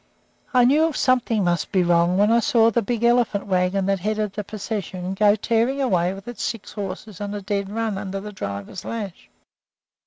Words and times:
I 0.51 0.65
knew 0.65 0.91
something 0.93 1.43
must 1.43 1.71
be 1.71 1.83
wrong 1.83 2.17
when 2.17 2.31
I 2.31 2.39
saw 2.39 2.71
the 2.71 2.81
big 2.81 3.03
elephant 3.03 3.45
wagon 3.45 3.85
that 3.85 3.99
headed 3.99 4.33
the 4.33 4.43
procession 4.43 5.13
go 5.13 5.35
tearing 5.35 5.79
away 5.79 6.11
with 6.15 6.27
its 6.27 6.41
six 6.41 6.71
horses 6.71 7.21
on 7.21 7.35
a 7.35 7.41
dead 7.43 7.69
run 7.69 7.99
under 7.99 8.19
the 8.19 8.31
driver's 8.33 8.83
lash. 8.83 9.29